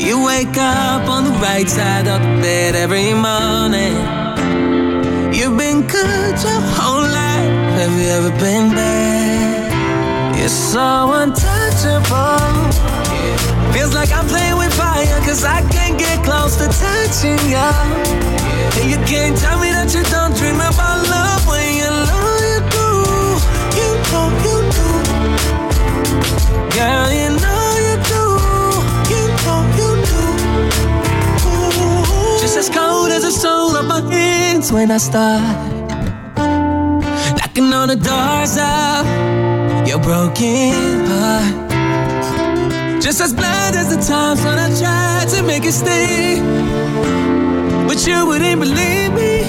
You 0.00 0.24
wake 0.24 0.56
up 0.56 1.08
on 1.08 1.24
the 1.24 1.32
right 1.42 1.68
side 1.68 2.06
of 2.06 2.20
the 2.22 2.40
bed 2.40 2.76
every 2.76 3.12
morning. 3.12 3.96
You've 5.34 5.58
been 5.58 5.80
good 5.88 6.34
your 6.46 6.62
whole 6.78 7.02
life. 7.02 7.50
Have 7.80 7.92
you 8.00 8.08
ever 8.18 8.30
been 8.38 8.70
bad? 8.70 10.38
You're 10.38 10.48
so 10.48 11.12
untouchable. 11.12 12.54
Feels 13.72 13.94
like 13.94 14.12
I'm 14.12 14.28
playing 14.28 14.56
with 14.56 14.72
fire, 14.74 15.20
cause 15.26 15.42
I 15.42 15.62
can't 15.72 15.98
get 15.98 16.22
close 16.24 16.54
to 16.58 16.68
touching 16.68 17.42
you. 17.50 17.70
And 18.78 18.90
you 18.92 18.98
can't 19.10 19.36
tell 19.36 19.58
me 19.58 19.70
that 19.72 19.92
you 19.92 20.04
don't 20.04 20.36
dream 20.36 20.54
about 20.54 21.08
love 21.10 21.17
You 26.78 26.84
know 26.84 27.64
you 27.86 27.96
do. 28.06 28.22
You 29.10 29.22
know 29.42 29.60
you 29.80 29.90
do. 30.06 30.22
Just 32.40 32.56
as 32.56 32.70
cold 32.70 33.10
as 33.10 33.22
the 33.24 33.32
soul 33.32 33.74
of 33.74 33.84
my 33.86 34.00
hands 34.12 34.70
when 34.70 34.92
I 34.92 34.98
start 34.98 35.42
knocking 37.36 37.72
on 37.72 37.88
the 37.88 37.96
doors 37.96 38.56
of 38.58 39.88
your 39.88 39.98
broken 39.98 41.04
heart. 41.06 41.70
Just 43.02 43.20
as 43.22 43.32
blind 43.34 43.74
as 43.74 43.88
the 43.92 44.00
times 44.00 44.44
when 44.44 44.56
I 44.56 44.68
tried 44.78 45.28
to 45.34 45.42
make 45.42 45.64
it 45.64 45.72
stay. 45.72 46.40
But 47.88 48.06
you 48.06 48.24
wouldn't 48.24 48.60
believe 48.60 49.12
me. 49.14 49.42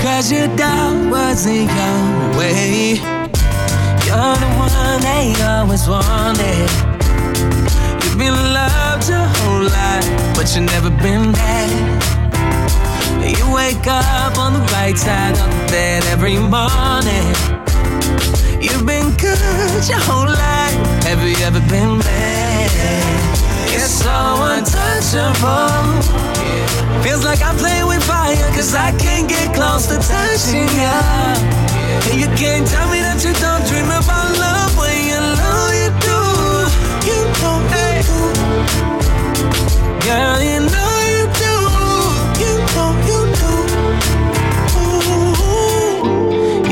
Cause 0.00 0.32
your 0.32 0.48
doubt 0.56 1.10
wasn't 1.10 1.68
your 1.68 2.38
way. 2.38 3.17
You're 4.08 4.16
the 4.16 4.48
one 4.56 5.00
they 5.02 5.34
always 5.44 5.86
wanted. 5.86 6.70
You've 8.02 8.16
been 8.16 8.32
loved 8.32 9.06
your 9.06 9.28
whole 9.36 9.64
life, 9.68 10.08
but 10.34 10.48
you've 10.56 10.64
never 10.64 10.88
been 10.88 11.30
bad. 11.32 11.68
You 13.20 13.52
wake 13.52 13.86
up 13.86 14.38
on 14.38 14.54
the 14.54 14.64
right 14.72 14.96
side 14.96 15.36
of 15.36 15.50
bed 15.68 16.04
every 16.06 16.38
morning. 16.38 17.28
You've 18.64 18.86
been 18.86 19.12
good 19.20 19.84
your 19.86 20.00
whole 20.08 20.24
life. 20.24 21.04
Have 21.04 21.20
you 21.22 21.36
ever 21.44 21.60
been 21.68 21.98
bad? 22.00 22.70
It's 23.76 23.92
so 23.92 24.16
untouchable. 24.56 25.84
Feels 27.04 27.26
like 27.26 27.42
I'm 27.42 27.58
playing 27.58 27.86
with 27.86 28.02
fire, 28.04 28.36
cause 28.56 28.74
I 28.74 28.90
can't 28.96 29.28
get 29.28 29.54
close 29.54 29.86
to 29.88 29.98
touching 29.98 30.66
ya. 30.80 31.77
And 32.06 32.16
you 32.20 32.28
can't 32.36 32.66
tell 32.66 32.88
me 32.90 33.00
that 33.00 33.18
you 33.24 33.32
don't 33.44 33.64
dream 33.68 33.90
about 33.90 34.28
love 34.44 34.72
when 34.78 34.96
you 35.10 35.20
know 35.38 35.62
you 35.80 35.90
do. 36.06 36.18
You 37.08 37.18
know 37.42 37.56
you 37.74 38.02
do. 38.08 38.20
Girl, 40.06 40.38
you 40.50 40.58
know 40.74 40.94
you 41.12 41.24
do. 41.42 41.54
You 42.42 42.52
know 42.74 42.90
you 43.08 43.20
do. 43.40 43.52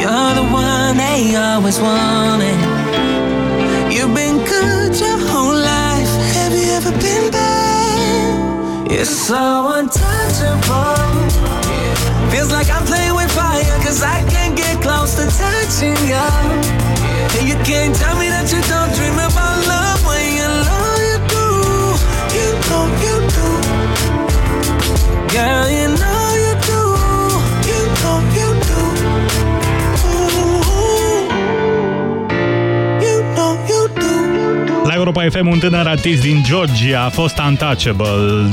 You're 0.01 0.33
the 0.39 0.47
one 0.53 0.95
they 0.97 1.35
always 1.37 1.79
wanted. 1.81 2.59
You've 3.93 4.15
been 4.15 4.39
good 4.45 4.93
your 5.01 5.19
whole 5.29 5.59
life. 5.59 6.13
Have 6.37 6.53
you 6.53 6.69
ever 6.79 6.93
been 7.03 7.31
bad? 7.31 7.57
So 9.27 9.73
untouchable. 9.73 10.95
Feels 12.31 12.51
like 12.53 12.69
I'm 12.71 12.85
playing 12.87 13.15
with 13.15 13.31
fire, 13.33 13.79
cause 13.83 14.03
I 14.03 14.23
can't 14.31 14.46
close 14.87 15.15
to 15.19 15.27
touching 15.27 15.99
ya. 16.07 16.23
And 17.37 17.49
you 17.51 17.57
can't 17.67 17.95
tell 17.95 18.17
me 18.23 18.29
that 18.31 18.47
you 18.53 18.63
don't 18.71 18.93
dream 18.95 19.19
about 19.19 19.36
Europa 35.07 35.39
FM, 35.39 35.47
un 35.47 35.59
tânăr 35.59 35.87
artist 35.87 36.23
din 36.23 36.43
Georgia 36.43 37.05
a 37.05 37.09
fost 37.09 37.39
untouchable. 37.49 38.07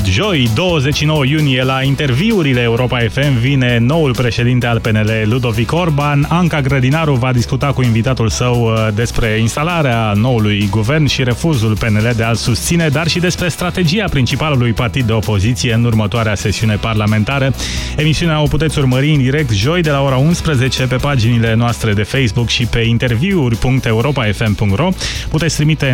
Joi, 0.04 0.50
29 0.54 1.24
iunie, 1.24 1.62
la 1.62 1.82
interviurile 1.82 2.60
Europa 2.60 2.98
FM 2.98 3.38
vine 3.38 3.78
noul 3.78 4.14
președinte 4.14 4.66
al 4.66 4.80
PNL, 4.80 5.10
Ludovic 5.24 5.72
Orban. 5.72 6.26
Anca 6.28 6.60
Grădinaru 6.60 7.14
va 7.14 7.32
discuta 7.32 7.66
cu 7.66 7.82
invitatul 7.82 8.28
său 8.28 8.62
uh, 8.62 8.88
despre 8.94 9.26
instalarea 9.26 10.12
noului 10.16 10.68
guvern 10.70 11.06
și 11.06 11.22
refuzul 11.22 11.76
PNL 11.76 12.12
de 12.16 12.22
a-l 12.22 12.34
susține, 12.34 12.88
dar 12.88 13.08
și 13.08 13.18
despre 13.18 13.48
strategia 13.48 14.04
principalului 14.10 14.72
partid 14.72 15.06
de 15.06 15.12
opoziție 15.12 15.72
în 15.72 15.84
următoarea 15.84 16.34
sesiune 16.34 16.74
parlamentară. 16.74 17.54
Emisiunea 17.96 18.42
o 18.42 18.46
puteți 18.46 18.78
urmări 18.78 19.10
în 19.10 19.18
direct 19.18 19.50
joi 19.50 19.82
de 19.82 19.90
la 19.90 20.02
ora 20.02 20.16
11 20.16 20.86
pe 20.86 20.96
paginile 20.96 21.54
noastre 21.54 21.92
de 21.92 22.02
Facebook 22.02 22.48
și 22.48 22.66
pe 22.66 22.80
interviuri.europafm.ro. 22.80 24.88
Puteți 25.28 25.56
trimite 25.56 25.86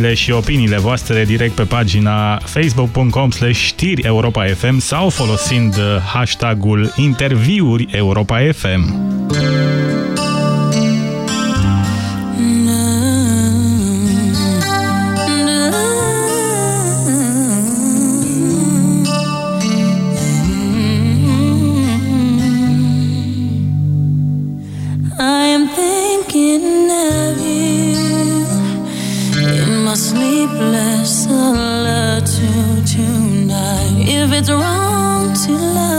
întrebările 0.00 0.14
și 0.14 0.30
opiniile 0.30 0.78
voastre 0.78 1.24
direct 1.24 1.54
pe 1.54 1.62
pagina 1.62 2.36
facebook.com 2.36 3.30
știri 3.52 4.02
Europa 4.02 4.44
FM 4.44 4.78
sau 4.78 5.08
folosind 5.08 5.74
hashtagul 6.12 6.92
interviuri 6.96 7.88
Europa 7.90 8.38
FM. 8.52 9.69
Wrong 35.48 35.56
to 35.58 35.89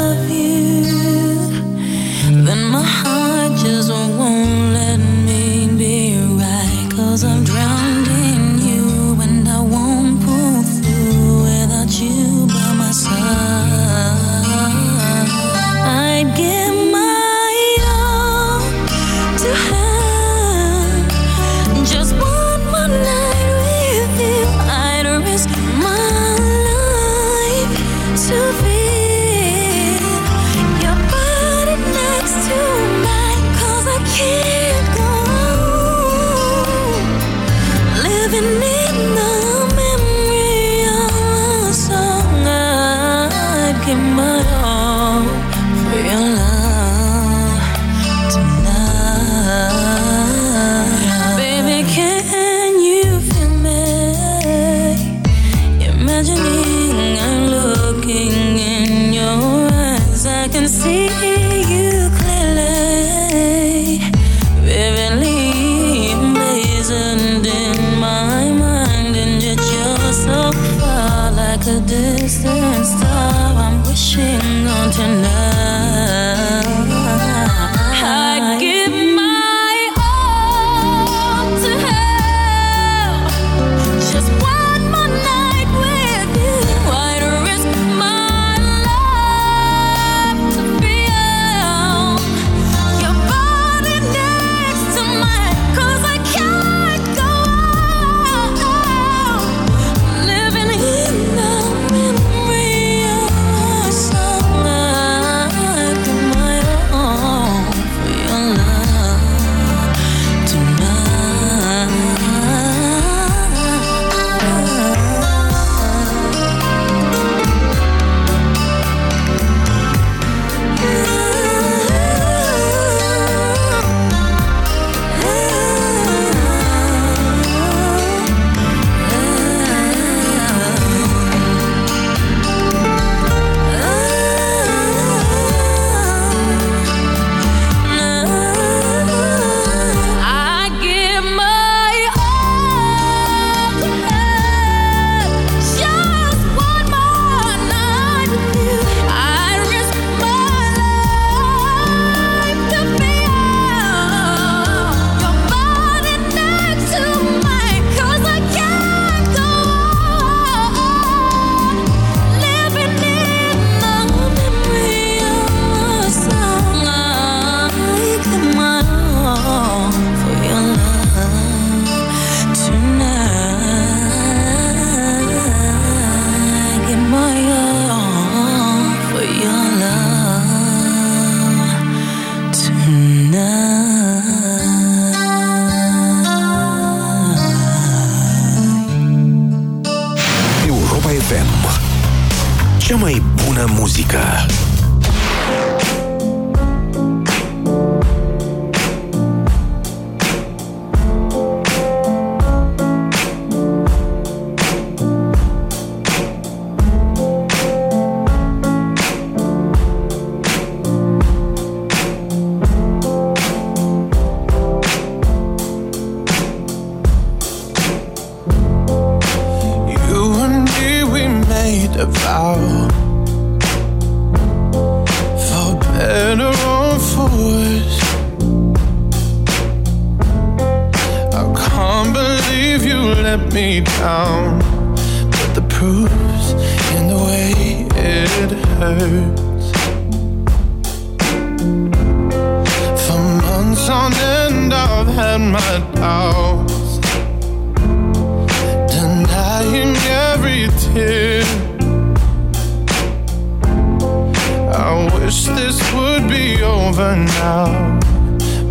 over 256.91 257.15
now, 257.15 257.99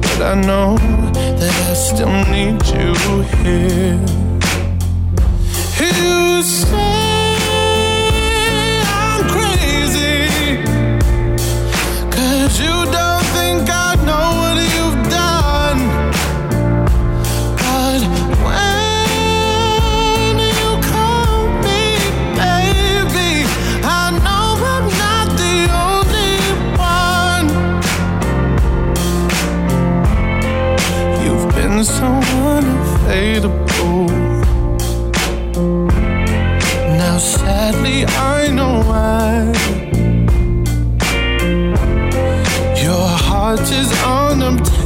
but 0.03 0.21
I 0.21 0.35
know 0.35 0.77
that 1.41 1.57
I 1.71 1.75
still 1.75 2.13
need 2.35 2.61
you 2.67 2.93
here. 3.41 3.99
You 5.81 6.43
say 6.43 7.10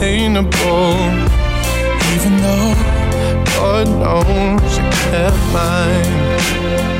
unobtainable. 0.04 0.94
Even 2.14 2.36
though 2.42 2.74
God 3.56 3.88
knows 3.88 4.78
you 4.78 4.84
kept 5.10 5.36
mine. 5.52 6.93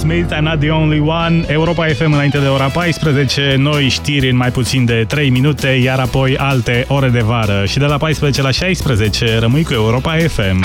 Smith, 0.00 0.32
I'm 0.32 0.44
not 0.44 0.60
the 0.60 0.70
only 0.70 1.00
one. 1.00 1.44
Europa 1.46 1.86
FM 1.86 2.12
înainte 2.12 2.38
de 2.38 2.46
ora 2.46 2.66
14, 2.66 3.54
noi 3.58 3.88
știri 3.88 4.30
în 4.30 4.36
mai 4.36 4.50
puțin 4.50 4.84
de 4.84 5.04
3 5.08 5.30
minute, 5.30 5.68
iar 5.68 5.98
apoi 5.98 6.36
alte 6.36 6.84
ore 6.88 7.08
de 7.08 7.20
vară. 7.20 7.64
Și 7.66 7.78
de 7.78 7.84
la 7.84 7.96
14 7.96 8.42
la 8.42 8.50
16 8.50 9.38
rămâi 9.38 9.64
cu 9.64 9.72
Europa 9.72 10.16
FM. 10.16 10.64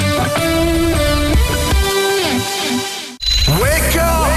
Wake 3.48 4.00
up! 4.00 4.36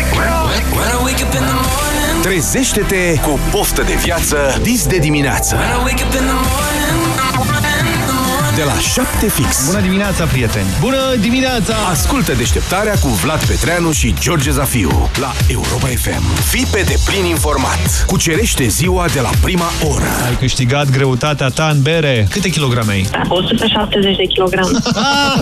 Trezește-te 2.23 3.21
cu 3.21 3.39
poftă 3.51 3.83
de 3.83 3.95
viață 4.03 4.37
dis 4.63 4.87
de 4.87 4.99
dimineață. 4.99 5.57
De 8.59 8.65
la 8.65 8.79
7 8.79 9.29
fix. 9.29 9.67
Bună 9.67 9.81
dimineața, 9.81 10.25
prieteni! 10.25 10.67
Bună 10.81 11.15
dimineața! 11.21 11.75
Ascultă 11.91 12.33
deșteptarea 12.33 12.95
cu 12.99 13.09
Vlad 13.09 13.45
Petreanu 13.45 13.93
și 13.93 14.15
George 14.21 14.51
Zafiu 14.51 15.11
la 15.21 15.33
Europa 15.49 15.87
FM. 15.87 16.23
Fii 16.49 16.67
pe 16.73 16.85
deplin 16.87 17.25
informat. 17.25 18.05
Cucerește 18.07 18.67
ziua 18.67 19.07
de 19.13 19.21
la 19.21 19.31
prima 19.43 19.71
oră. 19.89 20.11
Ai 20.27 20.37
câștigat 20.37 20.91
greutatea 20.91 21.49
ta 21.49 21.69
în 21.73 21.83
bere. 21.83 22.27
Câte 22.31 22.49
kilograme 22.49 22.93
ai? 22.93 23.09
170 23.29 24.17
de 24.17 24.25
kilograme. 24.25 24.69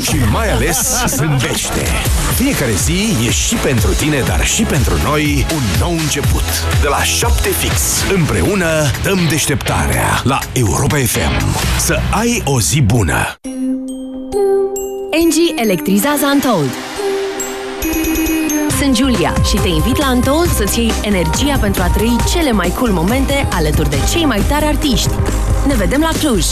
și 0.09 0.17
mai 0.33 0.53
ales 0.53 1.05
zâmbește. 1.07 1.87
Fiecare 2.35 2.73
zi 2.73 3.27
e 3.27 3.31
și 3.31 3.55
pentru 3.55 3.91
tine, 3.95 4.23
dar 4.27 4.47
și 4.47 4.63
pentru 4.63 4.95
noi 5.05 5.47
un 5.55 5.63
nou 5.79 5.93
început. 5.93 6.45
De 6.81 6.89
la 6.89 7.03
7 7.03 7.49
fix. 7.49 8.05
Împreună 8.15 8.91
dăm 9.03 9.19
deșteptarea 9.29 10.21
la 10.23 10.39
Europa 10.53 10.97
FM. 10.97 11.57
Să 11.79 11.99
ai 12.11 12.43
o 12.45 12.61
zi 12.61 12.81
bună. 12.81 13.06
Engie 15.11 15.55
electrizează 15.57 16.27
Untold. 16.33 16.71
Sunt 18.79 18.97
Julia 18.97 19.35
și 19.49 19.57
te 19.57 19.69
invit 19.69 19.97
la 19.97 20.11
Untold 20.11 20.51
să-ți 20.51 20.79
iei 20.79 20.93
energia 21.03 21.59
pentru 21.61 21.83
a 21.83 21.87
trăi 21.87 22.17
cele 22.31 22.53
mai 22.53 22.73
cool 22.79 22.91
momente 22.91 23.49
alături 23.53 23.91
de 23.91 23.97
cei 24.13 24.25
mai 24.25 24.41
tari 24.49 24.65
artiști. 24.65 25.11
Ne 25.67 25.75
vedem 25.75 26.01
la 26.01 26.11
Cluj! 26.19 26.45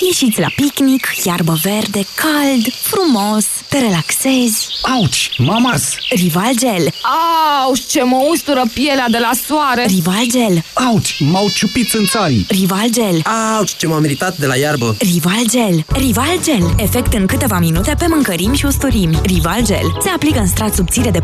Ieșiți 0.00 0.40
la 0.40 0.48
picnic, 0.56 1.06
iarbă 1.24 1.58
verde, 1.62 2.00
cald, 2.14 2.72
frumos, 2.72 3.46
te 3.70 3.78
relaxezi. 3.78 4.68
Auci, 4.82 5.30
m-am 5.38 5.66
ars! 5.66 5.94
Rival 6.08 6.52
Gel. 6.58 6.92
Au, 7.62 7.74
ce 7.88 8.02
mă 8.02 8.16
ustură 8.30 8.62
pielea 8.72 9.06
de 9.10 9.18
la 9.18 9.30
soare. 9.46 9.84
Rival 9.86 10.24
Gel. 10.30 10.62
Auci, 10.72 11.16
m-au 11.20 11.48
ciupit 11.54 11.88
țânțarii! 11.88 12.46
Rival 12.48 12.88
Gel. 12.90 13.22
Auci, 13.56 13.76
ce 13.76 13.86
m-am 13.86 14.00
meritat 14.00 14.36
de 14.36 14.46
la 14.46 14.56
iarbă! 14.56 14.96
Rival 14.98 15.42
Gel. 15.50 15.84
Rival 15.88 16.38
Gel. 16.44 16.74
Efect 16.76 17.12
în 17.12 17.26
câteva 17.26 17.58
minute 17.58 17.94
pe 17.98 18.06
mâncărimi 18.08 18.56
și 18.56 18.66
usturimi. 18.66 19.20
Rival 19.22 19.64
Gel. 19.64 19.96
Se 20.02 20.08
aplică 20.08 20.38
în 20.38 20.46
strat 20.46 20.74
subțire 20.74 21.10
de 21.10 21.20
4-6 21.20 21.22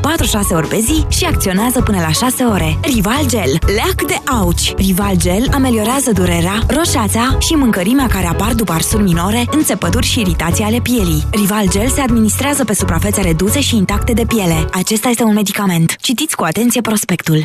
ori 0.51 0.69
pe 0.69 0.81
zi 0.81 1.05
și 1.17 1.25
acționează 1.25 1.81
până 1.81 2.01
la 2.01 2.13
6 2.13 2.43
ore. 2.43 2.79
Rival 2.83 3.27
Gel. 3.29 3.59
Leac 3.75 4.07
de 4.07 4.31
auci. 4.31 4.75
Rival 4.77 5.15
Gel 5.17 5.49
ameliorează 5.53 6.13
durerea, 6.13 6.63
roșața 6.67 7.37
și 7.41 7.53
mâncărimea 7.53 8.07
care 8.07 8.27
apar 8.27 8.53
după 8.53 8.73
arsuri 8.73 9.03
minore, 9.03 9.45
înțepături 9.51 10.07
și 10.07 10.21
iritații 10.21 10.65
ale 10.65 10.81
pielii. 10.83 11.27
Rival 11.31 11.69
Gel 11.71 11.89
se 11.89 12.01
administrează 12.01 12.35
pe 12.67 12.75
suprafețe 12.75 13.21
reduse 13.21 13.61
și 13.61 13.77
intacte 13.77 14.13
de 14.13 14.25
piele. 14.27 14.65
Acesta 14.73 15.09
este 15.09 15.23
un 15.23 15.35
medicament. 15.35 15.97
Citiți 16.01 16.37
cu 16.37 16.45
atenție 16.45 16.81
prospectul. 16.81 17.45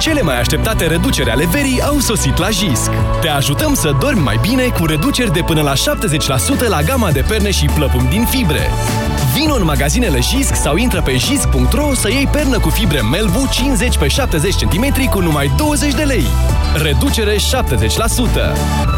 Cele 0.00 0.22
mai 0.22 0.40
așteptate 0.40 0.86
reduceri 0.86 1.30
ale 1.30 1.46
verii 1.46 1.82
au 1.82 1.98
sosit 1.98 2.36
la 2.36 2.48
JISC. 2.48 2.90
Te 3.20 3.28
ajutăm 3.28 3.74
să 3.74 3.96
dormi 4.00 4.20
mai 4.20 4.38
bine 4.40 4.66
cu 4.66 4.86
reduceri 4.86 5.32
de 5.32 5.40
până 5.46 5.62
la 5.62 5.72
70% 5.72 5.76
la 6.68 6.82
gama 6.82 7.10
de 7.10 7.24
perne 7.28 7.50
și 7.50 7.66
plăpumi 7.74 8.08
din 8.08 8.24
fibre. 8.24 8.70
Vino 9.34 9.54
în 9.54 9.64
magazinele 9.64 10.20
JISC 10.20 10.54
sau 10.54 10.76
intră 10.76 11.02
pe 11.02 11.16
jisc.ro 11.16 11.94
să 11.94 12.08
iei 12.08 12.28
pernă 12.32 12.58
cu 12.58 12.68
fibre 12.68 13.00
Melvu 13.00 13.48
50 13.50 13.98
pe 13.98 14.08
70 14.08 14.54
cm 14.54 15.08
cu 15.10 15.20
numai 15.20 15.52
20 15.56 15.94
de 15.94 16.02
lei. 16.02 16.24
Reducere 16.82 17.36
70%. 17.36 18.97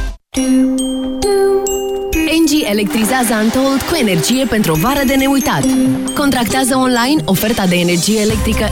Engie 2.37 2.69
electrizează 2.69 3.33
Untold 3.43 3.81
cu 3.81 3.95
energie 3.95 4.45
pentru 4.45 4.71
o 4.71 4.75
vară 4.75 5.03
de 5.05 5.15
neuitat. 5.15 5.65
Contractează 6.13 6.75
online 6.75 7.21
oferta 7.25 7.65
de 7.65 7.75
energie 7.75 8.19
electrică 8.19 8.65